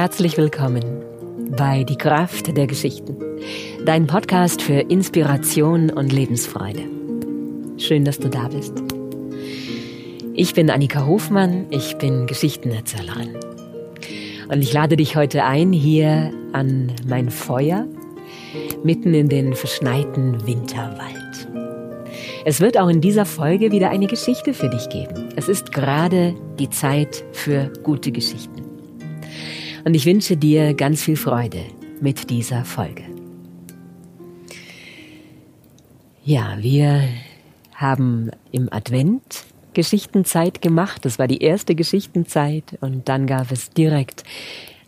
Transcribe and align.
Herzlich 0.00 0.36
willkommen 0.36 1.02
bei 1.56 1.82
Die 1.82 1.96
Kraft 1.96 2.56
der 2.56 2.68
Geschichten, 2.68 3.16
dein 3.84 4.06
Podcast 4.06 4.62
für 4.62 4.74
Inspiration 4.74 5.90
und 5.90 6.12
Lebensfreude. 6.12 6.84
Schön, 7.78 8.04
dass 8.04 8.20
du 8.20 8.28
da 8.28 8.46
bist. 8.46 8.74
Ich 10.34 10.54
bin 10.54 10.70
Annika 10.70 11.04
Hofmann, 11.04 11.66
ich 11.70 11.98
bin 11.98 12.28
Geschichtenerzählerin. 12.28 13.40
Und 14.48 14.62
ich 14.62 14.72
lade 14.72 14.96
dich 14.96 15.16
heute 15.16 15.42
ein 15.42 15.72
hier 15.72 16.32
an 16.52 16.92
mein 17.08 17.28
Feuer 17.28 17.84
mitten 18.84 19.14
in 19.14 19.28
den 19.28 19.54
verschneiten 19.54 20.46
Winterwald. 20.46 21.48
Es 22.44 22.60
wird 22.60 22.78
auch 22.78 22.88
in 22.88 23.00
dieser 23.00 23.26
Folge 23.26 23.72
wieder 23.72 23.90
eine 23.90 24.06
Geschichte 24.06 24.54
für 24.54 24.68
dich 24.68 24.88
geben. 24.90 25.30
Es 25.34 25.48
ist 25.48 25.72
gerade 25.72 26.36
die 26.60 26.70
Zeit 26.70 27.24
für 27.32 27.72
gute 27.82 28.12
Geschichten. 28.12 28.67
Und 29.84 29.94
ich 29.94 30.06
wünsche 30.06 30.36
dir 30.36 30.74
ganz 30.74 31.02
viel 31.02 31.16
Freude 31.16 31.62
mit 32.00 32.30
dieser 32.30 32.64
Folge. 32.64 33.04
Ja, 36.24 36.56
wir 36.60 37.08
haben 37.74 38.30
im 38.52 38.68
Advent 38.72 39.44
Geschichtenzeit 39.72 40.60
gemacht. 40.60 41.04
Das 41.04 41.18
war 41.18 41.28
die 41.28 41.42
erste 41.42 41.74
Geschichtenzeit 41.74 42.76
und 42.80 43.08
dann 43.08 43.26
gab 43.26 43.52
es 43.52 43.70
direkt 43.70 44.24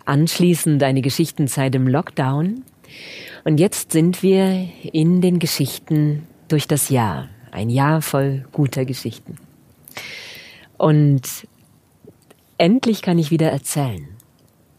anschließend 0.04 0.82
eine 0.82 1.00
Geschichtenzeit 1.00 1.74
im 1.74 1.86
Lockdown. 1.86 2.64
Und 3.44 3.60
jetzt 3.60 3.92
sind 3.92 4.22
wir 4.22 4.68
in 4.92 5.20
den 5.20 5.38
Geschichten 5.38 6.26
durch 6.48 6.66
das 6.66 6.88
Jahr. 6.88 7.28
Ein 7.52 7.70
Jahr 7.70 8.02
voll 8.02 8.44
guter 8.52 8.84
Geschichten. 8.84 9.36
Und 10.76 11.22
endlich 12.58 13.02
kann 13.02 13.18
ich 13.18 13.30
wieder 13.30 13.50
erzählen. 13.50 14.08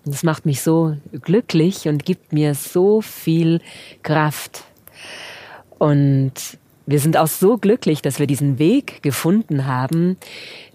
Das 0.06 0.24
macht 0.24 0.46
mich 0.46 0.62
so 0.62 0.98
glücklich 1.22 1.88
und 1.88 2.06
gibt 2.06 2.34
mir 2.34 2.56
so 2.56 3.02
viel 3.02 3.62
Kraft. 4.02 4.64
Und 5.78 6.34
wir 6.88 7.00
sind 7.00 7.18
auch 7.18 7.28
so 7.28 7.58
glücklich, 7.58 8.02
dass 8.02 8.20
wir 8.20 8.28
diesen 8.28 8.58
Weg 8.58 9.04
gefunden 9.04 9.68
haben 9.68 10.18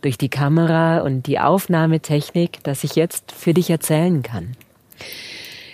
durch 0.01 0.17
die 0.17 0.28
Kamera 0.28 1.01
und 1.01 1.27
die 1.27 1.41
Aufnahmetechnik, 1.41 2.62
dass 2.62 2.84
ich 2.84 2.95
jetzt 2.95 3.33
für 3.33 3.53
dich 3.53 3.69
erzählen 3.70 4.23
kann. 4.23 4.56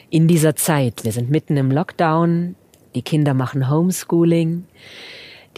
In 0.09 0.29
dieser 0.29 0.57
Zeit, 0.57 1.05
wir 1.05 1.13
sind 1.13 1.31
mitten 1.31 1.57
im 1.57 1.71
Lockdown, 1.71 2.55
die 2.95 3.03
Kinder 3.03 3.35
machen 3.35 3.71
Homeschooling, 3.71 4.65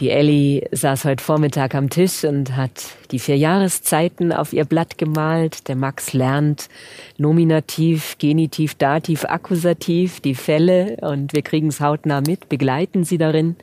die 0.01 0.09
Ellie 0.09 0.67
saß 0.71 1.05
heute 1.05 1.23
Vormittag 1.23 1.73
am 1.73 1.89
Tisch 1.89 2.25
und 2.25 2.57
hat 2.57 2.83
die 3.11 3.19
vier 3.19 3.37
Jahreszeiten 3.37 4.33
auf 4.33 4.51
ihr 4.51 4.65
Blatt 4.65 4.97
gemalt. 4.97 5.69
Der 5.69 5.77
Max 5.77 6.11
lernt 6.11 6.67
Nominativ, 7.17 8.17
Genitiv, 8.17 8.75
Dativ, 8.75 9.23
Akkusativ, 9.23 10.19
die 10.19 10.35
Fälle 10.35 10.97
und 10.99 11.31
wir 11.31 11.43
kriegen 11.43 11.69
es 11.69 11.79
hautnah 11.79 12.19
mit, 12.19 12.49
begleiten 12.49 13.05
sie 13.05 13.17
darin. 13.17 13.55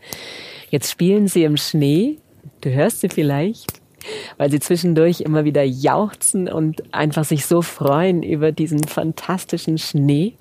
Jetzt 0.71 0.91
spielen 0.91 1.29
sie 1.29 1.45
im 1.45 1.59
Schnee. 1.59 2.17
Du 2.63 2.71
hörst 2.71 3.01
sie 3.01 3.11
vielleicht, 3.11 3.83
weil 4.39 4.51
sie 4.51 4.61
zwischendurch 4.61 5.21
immer 5.21 5.45
wieder 5.45 5.65
jauchzen 5.65 6.49
und 6.49 6.95
einfach 6.95 7.25
sich 7.25 7.45
so 7.45 7.61
freuen 7.61 8.23
über 8.23 8.53
diesen 8.53 8.85
fantastischen 8.85 9.77
Schnee. 9.77 10.33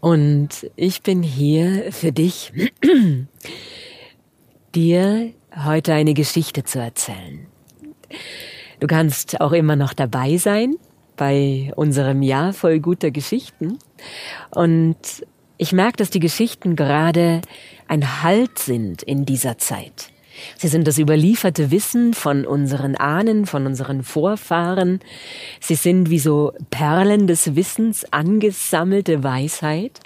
Und 0.00 0.68
ich 0.74 1.02
bin 1.02 1.22
hier 1.22 1.92
für 1.92 2.10
dich 2.10 2.52
dir 4.74 5.32
heute 5.64 5.92
eine 5.94 6.14
Geschichte 6.14 6.64
zu 6.64 6.78
erzählen. 6.78 7.46
Du 8.80 8.86
kannst 8.86 9.40
auch 9.40 9.52
immer 9.52 9.76
noch 9.76 9.92
dabei 9.92 10.36
sein 10.36 10.76
bei 11.16 11.72
unserem 11.76 12.22
Jahr 12.22 12.52
voll 12.52 12.80
guter 12.80 13.10
Geschichten. 13.10 13.78
Und 14.50 14.96
ich 15.56 15.72
merke, 15.72 15.98
dass 15.98 16.10
die 16.10 16.20
Geschichten 16.20 16.74
gerade 16.74 17.42
ein 17.86 18.22
Halt 18.22 18.58
sind 18.58 19.02
in 19.02 19.24
dieser 19.24 19.58
Zeit. 19.58 20.10
Sie 20.56 20.68
sind 20.68 20.86
das 20.88 20.98
überlieferte 20.98 21.70
Wissen 21.70 22.14
von 22.14 22.46
unseren 22.46 22.96
Ahnen, 22.96 23.46
von 23.46 23.66
unseren 23.66 24.02
Vorfahren. 24.02 25.00
Sie 25.60 25.74
sind 25.74 26.10
wie 26.10 26.18
so 26.18 26.52
Perlen 26.70 27.26
des 27.26 27.54
Wissens, 27.54 28.04
angesammelte 28.10 29.22
Weisheit. 29.22 30.00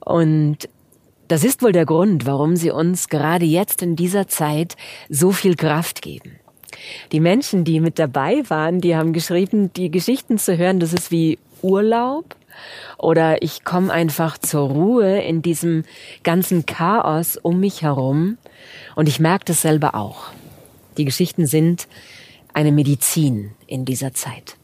Und 0.00 0.68
das 1.32 1.44
ist 1.44 1.62
wohl 1.62 1.72
der 1.72 1.86
Grund, 1.86 2.26
warum 2.26 2.56
sie 2.56 2.70
uns 2.70 3.08
gerade 3.08 3.46
jetzt 3.46 3.80
in 3.80 3.96
dieser 3.96 4.28
Zeit 4.28 4.76
so 5.08 5.32
viel 5.32 5.56
Kraft 5.56 6.02
geben. 6.02 6.32
Die 7.10 7.20
Menschen, 7.20 7.64
die 7.64 7.80
mit 7.80 7.98
dabei 7.98 8.42
waren, 8.48 8.82
die 8.82 8.94
haben 8.94 9.14
geschrieben, 9.14 9.72
die 9.72 9.90
Geschichten 9.90 10.36
zu 10.36 10.58
hören, 10.58 10.78
das 10.78 10.92
ist 10.92 11.10
wie 11.10 11.38
Urlaub 11.62 12.36
oder 12.98 13.40
ich 13.40 13.64
komme 13.64 13.90
einfach 13.90 14.36
zur 14.36 14.68
Ruhe 14.68 15.22
in 15.22 15.40
diesem 15.40 15.84
ganzen 16.22 16.66
Chaos 16.66 17.38
um 17.38 17.60
mich 17.60 17.80
herum 17.80 18.36
und 18.94 19.08
ich 19.08 19.18
merke 19.18 19.46
das 19.46 19.62
selber 19.62 19.94
auch. 19.94 20.24
Die 20.98 21.06
Geschichten 21.06 21.46
sind 21.46 21.88
eine 22.52 22.72
Medizin 22.72 23.52
in 23.66 23.86
dieser 23.86 24.12
Zeit. 24.12 24.58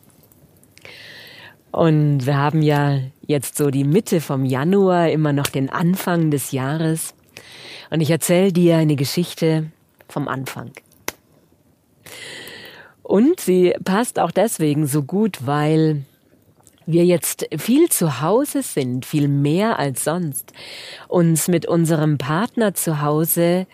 Und 1.71 2.27
wir 2.27 2.37
haben 2.37 2.63
ja 2.63 2.99
jetzt 3.27 3.57
so 3.57 3.71
die 3.71 3.85
Mitte 3.85 4.21
vom 4.21 4.45
Januar, 4.45 5.11
immer 5.11 5.33
noch 5.33 5.49
den 5.49 5.71
Anfang 5.71 6.31
des 6.31 6.53
Jahres. 6.53 7.15
Und 7.91 8.01
ich 8.01 8.11
erzähle 8.11 8.53
dir 8.53 8.77
eine 8.77 8.97
Geschichte 8.97 9.71
vom 10.09 10.29
Anfang. 10.29 10.73
Und 13.03 13.41
sie 13.41 13.75
passt 13.85 14.19
auch 14.19 14.31
deswegen 14.31 14.87
so 14.87 15.03
gut, 15.03 15.47
weil 15.47 16.05
wir 16.87 17.05
jetzt 17.05 17.47
viel 17.57 17.91
zu 17.91 18.23
Hause 18.23 18.63
sind, 18.63 19.05
viel 19.05 19.29
mehr 19.29 19.79
als 19.79 20.05
sonst, 20.05 20.53
uns 21.07 21.49
mit 21.49 21.67
unserem 21.67 22.17
Partner 22.17 22.75
zu 22.75 23.03
Hause 23.03 23.67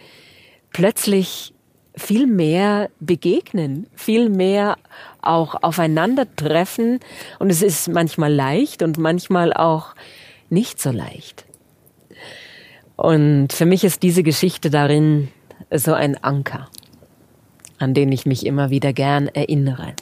plötzlich 0.72 1.53
viel 1.97 2.27
mehr 2.27 2.91
begegnen, 3.00 3.87
viel 3.94 4.28
mehr 4.28 4.77
auch 5.22 5.62
aufeinandertreffen. 5.62 7.00
Und 7.38 7.50
es 7.50 7.62
ist 7.62 7.88
manchmal 7.88 8.32
leicht 8.32 8.82
und 8.82 8.99
manchmal 8.99 9.53
auch 9.53 9.94
nicht 10.50 10.81
so 10.81 10.91
leicht. 10.91 11.44
Und 12.97 13.53
für 13.53 13.66
mich 13.66 13.84
ist 13.84 14.03
diese 14.03 14.22
Geschichte 14.22 14.71
darin 14.71 15.28
so 15.72 15.93
ein 15.94 16.22
Anker, 16.22 16.69
an 17.78 17.94
den 17.94 18.12
ich 18.12 18.27
mich 18.27 18.47
immer 18.47 18.71
wieder 18.71 18.93
gern 18.93 19.28
erinnere. 19.28 19.94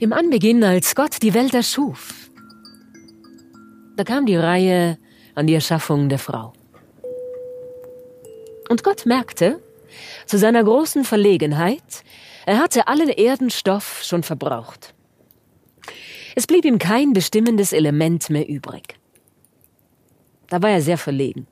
Im 0.00 0.14
Anbeginn, 0.14 0.64
als 0.64 0.94
Gott 0.94 1.22
die 1.22 1.34
Welt 1.34 1.52
erschuf, 1.52 2.30
da 3.96 4.04
kam 4.04 4.24
die 4.24 4.36
Reihe 4.36 4.96
an 5.34 5.46
die 5.46 5.54
Erschaffung 5.54 6.08
der 6.08 6.18
Frau. 6.18 6.54
Und 8.70 8.84
Gott 8.84 9.04
merkte, 9.04 9.60
zu 10.26 10.38
seiner 10.38 10.62
großen 10.62 11.04
Verlegenheit, 11.04 12.04
er 12.46 12.58
hatte 12.58 12.86
allen 12.86 13.08
Erdenstoff 13.08 14.04
schon 14.04 14.22
verbraucht. 14.22 14.94
Es 16.36 16.46
blieb 16.46 16.64
ihm 16.64 16.78
kein 16.78 17.12
bestimmendes 17.12 17.72
Element 17.72 18.30
mehr 18.30 18.48
übrig. 18.48 18.94
Da 20.46 20.62
war 20.62 20.70
er 20.70 20.82
sehr 20.82 20.98
verlegen. 20.98 21.48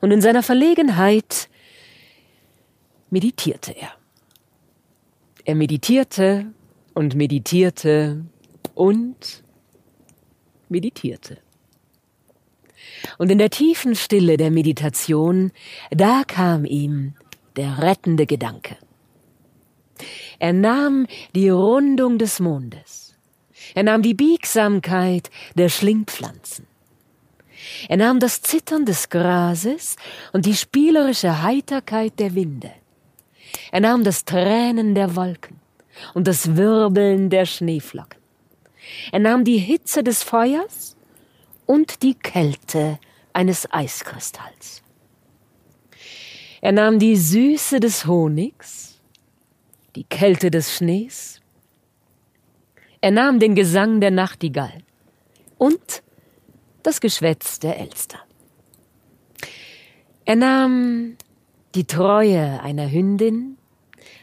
Und 0.00 0.10
in 0.10 0.22
seiner 0.22 0.42
Verlegenheit 0.42 1.50
meditierte 3.10 3.72
er. 3.72 3.92
Er 5.44 5.54
meditierte 5.54 6.46
und 6.94 7.14
meditierte 7.14 8.24
und 8.74 9.44
meditierte. 10.70 11.36
Und 13.18 13.30
in 13.30 13.38
der 13.38 13.50
tiefen 13.50 13.94
Stille 13.94 14.36
der 14.36 14.50
Meditation, 14.50 15.52
da 15.90 16.22
kam 16.26 16.64
ihm 16.64 17.14
der 17.56 17.78
rettende 17.78 18.26
Gedanke. 18.26 18.76
Er 20.38 20.52
nahm 20.52 21.06
die 21.34 21.50
Rundung 21.50 22.18
des 22.18 22.40
Mondes. 22.40 23.14
Er 23.74 23.84
nahm 23.84 24.02
die 24.02 24.14
Biegsamkeit 24.14 25.30
der 25.54 25.68
Schlingpflanzen. 25.68 26.66
Er 27.88 27.96
nahm 27.96 28.18
das 28.18 28.42
Zittern 28.42 28.84
des 28.84 29.08
Grases 29.08 29.96
und 30.32 30.46
die 30.46 30.54
spielerische 30.54 31.42
Heiterkeit 31.42 32.18
der 32.18 32.34
Winde. 32.34 32.72
Er 33.70 33.80
nahm 33.80 34.02
das 34.02 34.24
Tränen 34.24 34.94
der 34.94 35.14
Wolken 35.14 35.60
und 36.14 36.26
das 36.26 36.56
Wirbeln 36.56 37.30
der 37.30 37.46
Schneeflocken. 37.46 38.20
Er 39.12 39.20
nahm 39.20 39.44
die 39.44 39.58
Hitze 39.58 40.02
des 40.02 40.22
Feuers 40.22 40.96
und 41.66 42.02
die 42.02 42.14
Kälte 42.14 42.98
eines 43.32 43.72
Eiskristalls. 43.72 44.82
Er 46.60 46.72
nahm 46.72 46.98
die 46.98 47.16
Süße 47.16 47.80
des 47.80 48.06
Honigs, 48.06 49.00
die 49.96 50.04
Kälte 50.04 50.50
des 50.50 50.74
Schnees. 50.74 51.40
Er 53.00 53.10
nahm 53.10 53.40
den 53.40 53.54
Gesang 53.54 54.00
der 54.00 54.10
Nachtigall 54.10 54.82
und 55.58 56.02
das 56.82 57.00
Geschwätz 57.00 57.58
der 57.58 57.78
Elster. 57.78 58.18
Er 60.24 60.36
nahm 60.36 61.16
die 61.74 61.84
Treue 61.84 62.60
einer 62.62 62.90
Hündin, 62.90 63.58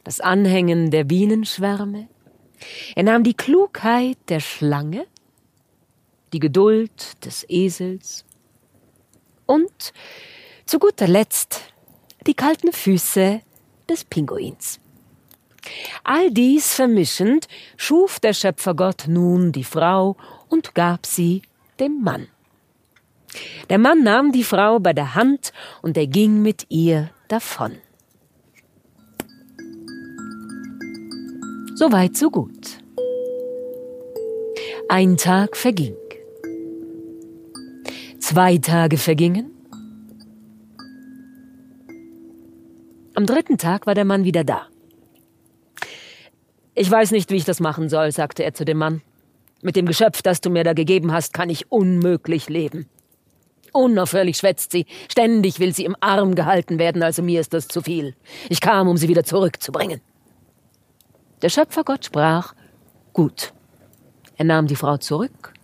das 0.04 0.22
Anhängen 0.22 0.92
der 0.92 1.04
Bienenschwärme, 1.04 2.08
Er 2.96 3.04
nahm 3.04 3.24
die 3.24 3.34
Klugheit 3.34 4.18
der 4.28 4.40
Schlange, 4.40 5.06
die 6.34 6.40
Geduld 6.40 7.26
des 7.26 7.46
Esels 7.50 8.26
und 9.46 9.94
zu 10.66 10.80
guter 10.80 11.08
Letzt 11.08 11.62
die 12.28 12.34
kalten 12.34 12.72
Füße 12.72 13.42
des 13.90 14.06
Pinguins. 14.06 14.80
All 16.04 16.31
dies 16.31 16.74
vermischend 16.74 17.48
schuf 17.78 18.20
der 18.20 18.34
Schöpfergott 18.34 19.06
nun 19.08 19.52
die 19.52 19.64
Frau 19.64 20.16
und 20.48 20.76
gab 20.76 21.06
sie 21.06 21.42
dem 21.80 22.02
Mann. 22.02 22.28
Der 23.70 23.78
Mann 23.78 24.04
nahm 24.04 24.31
die 24.31 24.44
Frau 24.44 24.80
bei 24.80 24.94
der 24.94 25.16
Hand 25.16 25.54
und 25.81 25.98
er 25.98 26.08
ging 26.08 26.42
mit 26.42 26.66
ihr 26.70 27.12
davon. 27.28 27.78
So 31.76 31.92
weit, 31.92 32.18
so 32.18 32.30
gut. 32.30 32.80
Ein 34.90 35.16
Tag 35.18 35.56
verging. 35.56 35.96
Zwei 38.31 38.60
Tage 38.60 38.98
vergingen. 39.00 39.50
Am 43.16 43.26
dritten 43.26 43.58
Tag 43.58 43.88
war 43.88 43.96
der 43.96 44.06
Mann 44.06 44.24
wieder 44.24 44.44
da. 44.44 44.68
Ich 46.76 46.92
weiß 46.92 47.10
nicht, 47.10 47.31
wie 47.31 47.38
ich 47.38 47.46
das 47.46 47.60
machen 47.60 47.90
soll, 47.90 48.12
sagte 48.12 48.44
er 48.44 48.54
zu 48.54 48.66
dem 48.66 48.78
Mann. 48.78 49.02
Mit 49.64 49.76
dem 49.76 49.88
Geschöpf, 49.88 50.22
das 50.22 50.42
du 50.42 50.52
mir 50.52 50.64
da 50.64 50.74
gegeben 50.74 51.12
hast, 51.12 51.34
kann 51.34 51.50
ich 51.50 51.72
unmöglich 51.72 52.50
leben. 52.50 52.88
Unaufhörlich 53.74 54.38
schwätzt 54.38 54.74
sie, 54.74 54.86
ständig 55.12 55.60
will 55.60 55.74
sie 55.74 55.86
im 55.86 55.96
Arm 56.00 56.36
gehalten 56.36 56.78
werden, 56.78 57.02
also 57.02 57.24
mir 57.24 57.42
ist 57.42 57.56
das 57.56 57.68
zu 57.68 57.81
viel. 57.81 58.16
Ich 58.48 58.62
kam, 58.62 58.88
um 58.88 58.98
sie 58.98 59.08
wieder 59.08 59.24
zurückzubringen. 59.24 60.02
Der 61.42 61.50
Schöpfergott 61.50 62.06
sprach, 62.06 62.54
gut. 63.12 63.54
Er 64.38 64.46
nahm 64.46 64.68
die 64.68 64.76
Frau 64.76 64.98
zurück 64.98 65.56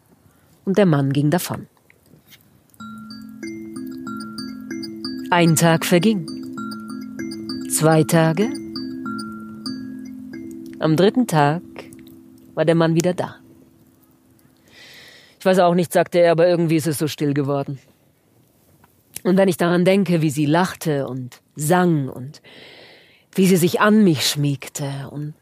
und 0.65 0.79
der 0.79 0.87
Mann 0.87 1.13
ging 1.13 1.29
davon. 1.29 1.67
Ein 5.31 5.55
Tag 5.55 5.85
verging. 5.85 6.27
Zwei 7.71 8.03
Tage, 8.03 8.47
am 10.79 10.95
dritten 10.95 11.25
Tag 11.25 11.63
war 12.53 12.63
der 12.63 12.75
Mann 12.75 12.93
wieder 12.93 13.15
da. 13.15 13.37
Ich 15.39 15.45
weiß 15.45 15.57
auch 15.59 15.73
nicht, 15.73 15.91
sagte 15.91 16.19
er, 16.19 16.31
aber 16.31 16.47
irgendwie 16.47 16.75
ist 16.75 16.85
es 16.85 16.99
so 16.99 17.07
still 17.07 17.33
geworden. 17.33 17.79
Und 19.23 19.37
wenn 19.37 19.49
ich 19.49 19.57
daran 19.57 19.83
denke, 19.83 20.21
wie 20.21 20.29
sie 20.29 20.45
lachte 20.45 21.07
und 21.07 21.41
sang 21.55 22.07
und 22.07 22.43
wie 23.33 23.47
sie 23.47 23.57
sich 23.57 23.81
an 23.81 24.03
mich 24.03 24.29
schmiegte 24.29 25.09
und 25.09 25.33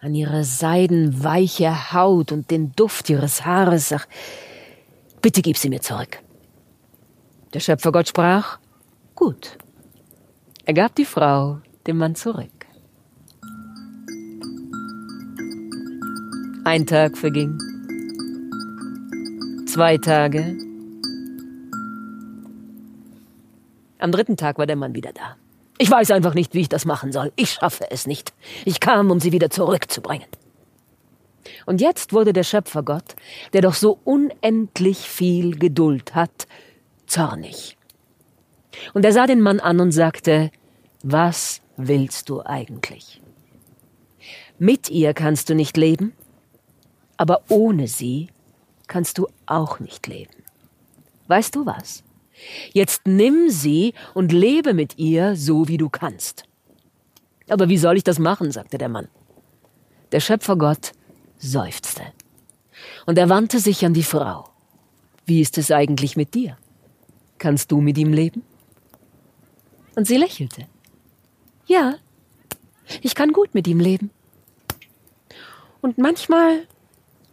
an 0.00 0.16
ihre 0.16 0.42
seidenweiche 0.42 1.92
Haut 1.92 2.32
und 2.32 2.50
den 2.50 2.72
Duft 2.72 3.08
ihres 3.08 3.46
Haares, 3.46 3.92
ach, 3.92 4.06
bitte 5.22 5.42
gib 5.42 5.58
sie 5.58 5.68
mir 5.68 5.80
zurück. 5.80 6.18
Der 7.54 7.60
Schöpfergott 7.60 8.08
sprach, 8.08 8.58
gut. 9.26 9.58
Er 10.66 10.74
gab 10.74 10.94
die 10.94 11.04
Frau 11.04 11.58
dem 11.88 11.98
Mann 11.98 12.14
zurück. 12.14 12.66
Ein 16.64 16.86
Tag 16.86 17.18
verging. 17.18 17.58
Zwei 19.66 19.98
Tage. 19.98 20.56
Am 23.98 24.12
dritten 24.12 24.36
Tag 24.36 24.58
war 24.58 24.66
der 24.66 24.76
Mann 24.76 24.94
wieder 24.94 25.12
da. 25.12 25.36
Ich 25.78 25.90
weiß 25.90 26.12
einfach 26.12 26.34
nicht, 26.34 26.54
wie 26.54 26.60
ich 26.60 26.68
das 26.68 26.84
machen 26.84 27.10
soll. 27.10 27.32
Ich 27.34 27.50
schaffe 27.50 27.90
es 27.90 28.06
nicht. 28.06 28.32
Ich 28.64 28.78
kam, 28.78 29.10
um 29.10 29.18
sie 29.18 29.32
wieder 29.32 29.50
zurückzubringen. 29.50 30.28
Und 31.66 31.80
jetzt 31.80 32.12
wurde 32.12 32.32
der 32.32 32.44
Schöpfergott, 32.44 33.16
der 33.52 33.62
doch 33.62 33.74
so 33.74 33.98
unendlich 34.04 34.98
viel 34.98 35.58
Geduld 35.58 36.14
hat, 36.14 36.46
zornig. 37.06 37.76
Und 38.94 39.04
er 39.04 39.12
sah 39.12 39.26
den 39.26 39.40
Mann 39.40 39.60
an 39.60 39.80
und 39.80 39.92
sagte, 39.92 40.50
was 41.02 41.60
willst 41.76 42.28
du 42.28 42.42
eigentlich? 42.44 43.20
Mit 44.58 44.90
ihr 44.90 45.14
kannst 45.14 45.50
du 45.50 45.54
nicht 45.54 45.76
leben, 45.76 46.12
aber 47.16 47.42
ohne 47.48 47.88
sie 47.88 48.28
kannst 48.86 49.18
du 49.18 49.28
auch 49.46 49.80
nicht 49.80 50.06
leben. 50.06 50.32
Weißt 51.28 51.54
du 51.54 51.66
was? 51.66 52.02
Jetzt 52.72 53.06
nimm 53.06 53.48
sie 53.50 53.94
und 54.14 54.32
lebe 54.32 54.74
mit 54.74 54.98
ihr 54.98 55.36
so, 55.36 55.68
wie 55.68 55.78
du 55.78 55.88
kannst. 55.88 56.44
Aber 57.48 57.68
wie 57.68 57.78
soll 57.78 57.96
ich 57.96 58.04
das 58.04 58.18
machen? 58.18 58.52
sagte 58.52 58.78
der 58.78 58.88
Mann. 58.88 59.08
Der 60.12 60.20
Schöpfergott 60.20 60.92
seufzte. 61.38 62.02
Und 63.06 63.18
er 63.18 63.28
wandte 63.28 63.60
sich 63.60 63.84
an 63.84 63.94
die 63.94 64.02
Frau. 64.02 64.48
Wie 65.24 65.40
ist 65.40 65.58
es 65.58 65.70
eigentlich 65.70 66.16
mit 66.16 66.34
dir? 66.34 66.56
Kannst 67.38 67.72
du 67.72 67.80
mit 67.80 67.98
ihm 67.98 68.12
leben? 68.12 68.42
Und 69.96 70.06
sie 70.06 70.16
lächelte. 70.16 70.66
Ja, 71.66 71.96
ich 73.02 73.16
kann 73.16 73.32
gut 73.32 73.54
mit 73.54 73.66
ihm 73.66 73.80
leben. 73.80 74.10
Und 75.80 75.98
manchmal 75.98 76.66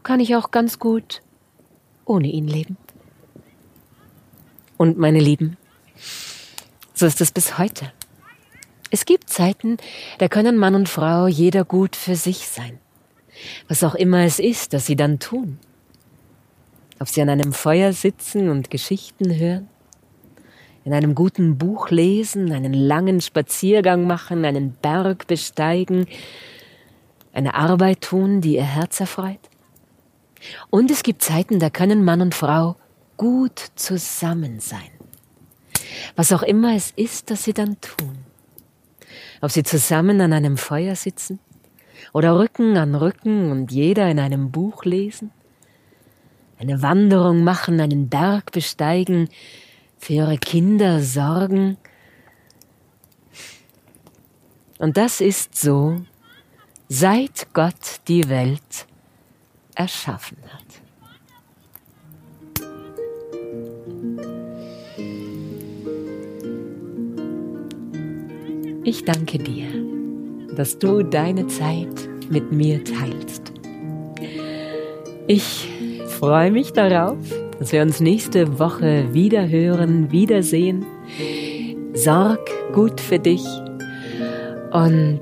kann 0.01 0.19
ich 0.19 0.35
auch 0.35 0.49
ganz 0.49 0.79
gut 0.79 1.21
ohne 2.05 2.27
ihn 2.27 2.47
leben. 2.47 2.77
Und 4.77 4.97
meine 4.97 5.19
Lieben, 5.19 5.57
so 6.93 7.05
ist 7.05 7.21
es 7.21 7.31
bis 7.31 7.57
heute. 7.57 7.91
Es 8.89 9.05
gibt 9.05 9.29
Zeiten, 9.29 9.77
da 10.19 10.27
können 10.27 10.57
Mann 10.57 10.75
und 10.75 10.89
Frau 10.89 11.27
jeder 11.27 11.65
gut 11.65 11.95
für 11.95 12.15
sich 12.15 12.47
sein. 12.47 12.79
Was 13.67 13.83
auch 13.83 13.95
immer 13.95 14.23
es 14.23 14.39
ist, 14.39 14.73
das 14.73 14.85
sie 14.85 14.95
dann 14.95 15.19
tun. 15.19 15.59
Ob 16.99 17.09
sie 17.09 17.21
an 17.21 17.29
einem 17.29 17.53
Feuer 17.53 17.91
sitzen 17.91 18.49
und 18.49 18.69
Geschichten 18.69 19.35
hören, 19.35 19.69
in 20.85 20.93
einem 20.93 21.15
guten 21.15 21.57
Buch 21.57 21.89
lesen, 21.89 22.51
einen 22.51 22.73
langen 22.73 23.21
Spaziergang 23.21 24.05
machen, 24.05 24.45
einen 24.45 24.73
Berg 24.73 25.27
besteigen, 25.27 26.07
eine 27.31 27.55
Arbeit 27.55 28.01
tun, 28.01 28.41
die 28.41 28.55
ihr 28.55 28.63
Herz 28.63 28.99
erfreut. 28.99 29.39
Und 30.69 30.91
es 30.91 31.03
gibt 31.03 31.23
Zeiten, 31.23 31.59
da 31.59 31.69
können 31.69 32.03
Mann 32.03 32.21
und 32.21 32.35
Frau 32.35 32.75
gut 33.17 33.71
zusammen 33.75 34.59
sein. 34.59 34.91
Was 36.15 36.33
auch 36.33 36.43
immer 36.43 36.75
es 36.75 36.91
ist, 36.91 37.31
das 37.31 37.43
sie 37.43 37.53
dann 37.53 37.79
tun. 37.79 38.17
Ob 39.41 39.51
sie 39.51 39.63
zusammen 39.63 40.21
an 40.21 40.33
einem 40.33 40.57
Feuer 40.57 40.95
sitzen 40.95 41.39
oder 42.11 42.37
Rücken 42.37 42.77
an 42.77 42.95
Rücken 42.95 43.51
und 43.51 43.71
jeder 43.71 44.09
in 44.09 44.19
einem 44.19 44.51
Buch 44.51 44.83
lesen, 44.83 45.31
eine 46.59 46.81
Wanderung 46.81 47.43
machen, 47.43 47.79
einen 47.79 48.09
Berg 48.09 48.51
besteigen, 48.51 49.29
für 50.03 50.13
ihre 50.13 50.37
Kinder 50.37 50.99
sorgen. 50.99 51.77
Und 54.77 54.97
das 54.97 55.21
ist 55.21 55.55
so, 55.55 56.01
seit 56.89 57.53
Gott 57.53 58.01
die 58.09 58.27
Welt 58.27 58.85
erschaffen 59.75 60.37
hat. 60.51 60.63
Ich 68.83 69.05
danke 69.05 69.37
dir, 69.37 69.69
dass 70.57 70.77
du 70.77 71.03
deine 71.03 71.47
Zeit 71.47 72.09
mit 72.29 72.51
mir 72.51 72.83
teilst. 72.83 73.53
Ich 75.27 75.69
freue 76.19 76.51
mich 76.51 76.73
darauf, 76.73 77.42
dass 77.63 77.71
wir 77.71 77.81
uns 77.81 78.01
nächste 78.01 78.59
Woche 78.59 79.13
wieder 79.13 79.47
hören, 79.47 80.11
wiedersehen. 80.11 80.85
Sorg 81.93 82.41
gut 82.73 82.99
für 82.99 83.19
dich 83.19 83.41
und 84.73 85.21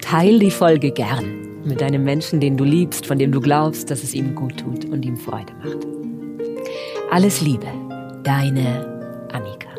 teil 0.00 0.38
die 0.38 0.52
Folge 0.52 0.92
gern 0.92 1.24
mit 1.64 1.82
einem 1.82 2.04
Menschen, 2.04 2.38
den 2.38 2.56
du 2.56 2.62
liebst, 2.62 3.06
von 3.06 3.18
dem 3.18 3.32
du 3.32 3.40
glaubst, 3.40 3.90
dass 3.90 4.04
es 4.04 4.14
ihm 4.14 4.36
gut 4.36 4.58
tut 4.58 4.84
und 4.84 5.04
ihm 5.04 5.16
Freude 5.16 5.52
macht. 5.64 5.84
Alles 7.10 7.40
Liebe, 7.40 7.66
deine 8.22 9.26
Annika. 9.32 9.77